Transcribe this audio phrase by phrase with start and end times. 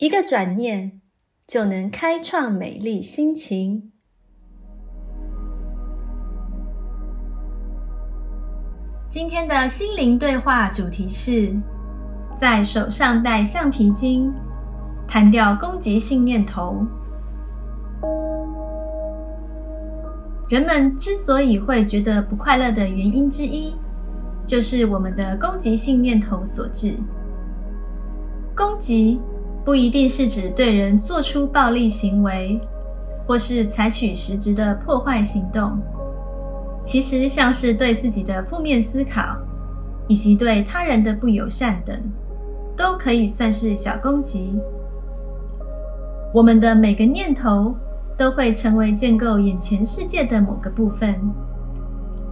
[0.00, 1.02] 一个转念
[1.46, 3.92] 就能开创美丽心情。
[9.10, 11.54] 今天的心灵对话主题是：
[12.40, 14.32] 在手上戴橡皮筋，
[15.06, 16.82] 弹掉攻击性念头。
[20.48, 23.74] 人们之所以会觉得不快乐的原因之一，
[24.46, 26.96] 就是我们的攻击性念头所致。
[28.56, 29.20] 攻击
[29.64, 32.60] 不一定是指对人做出暴力行为，
[33.26, 35.78] 或是采取实质的破坏行动。
[36.84, 39.36] 其实，像是对自己的负面思考，
[40.08, 41.96] 以及对他人的不友善等，
[42.76, 44.58] 都可以算是小攻击。
[46.32, 47.74] 我们的每个念头。
[48.20, 51.18] 都会成为建构眼前世界的某个部分。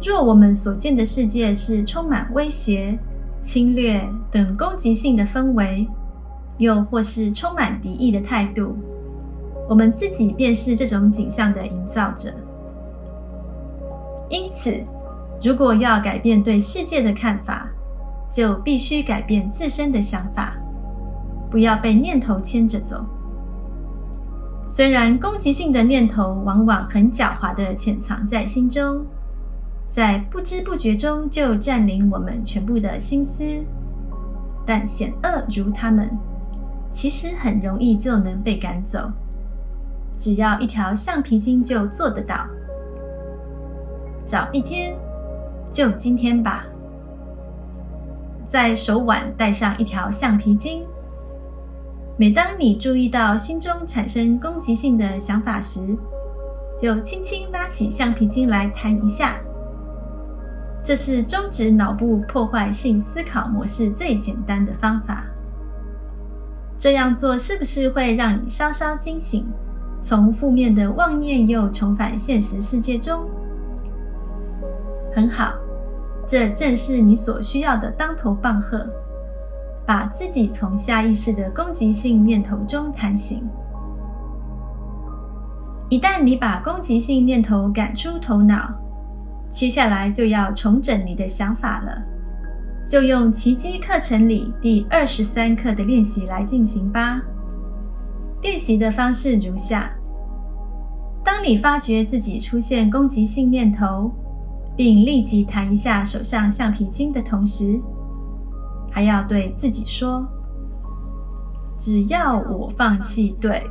[0.00, 2.96] 若我们所见的世界是充满威胁、
[3.42, 5.88] 侵略等攻击性的氛围，
[6.58, 8.76] 又或是充满敌意的态度，
[9.68, 12.30] 我们自己便是这种景象的营造者。
[14.28, 14.80] 因此，
[15.42, 17.68] 如果要改变对世界的看法，
[18.30, 20.56] 就必须改变自身的想法，
[21.50, 23.04] 不要被念头牵着走。
[24.68, 29.04] 虽然攻击性的念头往往很狡猾地潜藏在心中，
[29.88, 33.44] 在不知不觉中就占领我们全部的心思，
[34.64, 36.10] 但险恶如他们，
[36.92, 39.10] 其实很容易就能被赶走。
[40.16, 42.46] 只要一条橡皮筋就做得到。
[44.24, 44.94] 找一天，
[45.68, 46.64] 就今天吧，
[48.46, 50.84] 在手腕戴上一条橡皮筋。
[52.16, 55.96] 每当你注意到心中产生攻击性的想法时，
[56.78, 59.40] 就轻轻拉起橡皮筋来弹一下。
[60.84, 65.24] 这是终止脑部破坏性思考模式最简单的方法。
[66.82, 69.46] 这样做是不是会让你稍稍惊醒，
[70.00, 73.24] 从负面的妄念又重返现实世界中？
[75.14, 75.54] 很好，
[76.26, 78.84] 这正是你所需要的当头棒喝。
[79.86, 83.48] 把自己从下意识的攻击性念头中弹醒。
[85.88, 88.74] 一旦你把攻击性念头赶出头脑，
[89.52, 92.02] 接下来就要重整你的想法了。
[92.86, 97.22] 就用奇迹课程里第二十三课的练习来进行吧。
[98.42, 99.90] 练习的方式如下：
[101.24, 104.10] 当你发觉自己出现攻击性念头，
[104.76, 107.80] 并立即弹一下手上橡皮筋的同时，
[108.90, 110.26] 还要对自己说
[111.78, 113.62] ：“只要我放弃对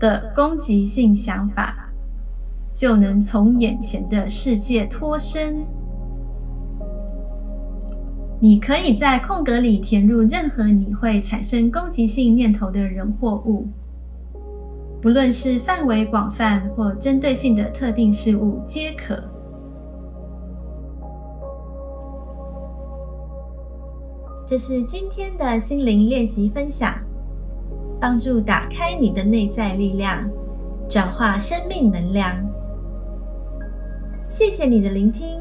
[0.00, 1.90] 的攻击性想法，
[2.74, 5.64] 就能从眼前的世界脱身。”
[8.44, 13.68] 你可以在空格里填入任何你会产生攻击性念头的人或物，
[15.00, 19.22] 不论是范围广泛或针对性的特定事物，皆可。
[24.44, 26.92] 这是今天的心灵练习分享，
[28.00, 30.28] 帮助打开你的内在力量，
[30.88, 32.44] 转化生命能量。
[34.28, 35.38] 谢谢你的聆听，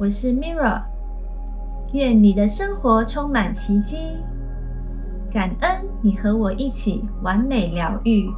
[0.00, 0.82] 我是 Mirra，
[1.92, 3.96] 愿你的生活充满奇迹，
[5.30, 5.70] 感恩
[6.02, 8.30] 你和我一起完美疗愈。